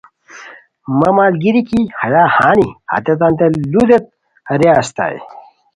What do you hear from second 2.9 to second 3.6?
ہتیتانتے